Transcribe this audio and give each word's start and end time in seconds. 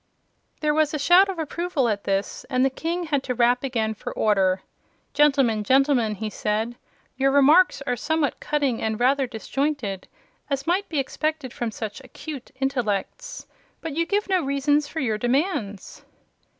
There 0.61 0.73
was 0.73 0.95
a 0.95 0.97
shout 0.97 1.29
of 1.29 1.37
approval 1.37 1.87
at 1.87 2.05
this 2.05 2.43
and 2.49 2.65
the 2.65 2.71
King 2.71 3.03
had 3.03 3.21
to 3.21 3.35
rap 3.35 3.63
again 3.63 3.93
for 3.93 4.11
order. 4.11 4.63
"Gentlemen, 5.13 5.63
gentlemen!" 5.63 6.15
he 6.15 6.27
said, 6.27 6.75
"your 7.17 7.29
remarks 7.29 7.83
are 7.83 7.95
somewhat 7.95 8.39
cutting 8.39 8.81
and 8.81 8.99
rather 8.99 9.27
disjointed, 9.27 10.07
as 10.49 10.65
might 10.65 10.89
be 10.89 10.97
expected 10.97 11.53
from 11.53 11.69
such 11.69 12.01
acute 12.01 12.49
intellects. 12.59 13.45
But 13.79 13.95
you 13.95 14.07
give 14.07 14.27
me 14.27 14.37
no 14.37 14.43
reasons 14.43 14.87
for 14.87 14.99
your 14.99 15.19
demands." 15.19 16.03